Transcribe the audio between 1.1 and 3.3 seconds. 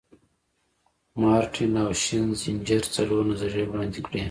مارټین او شینزینجر څلور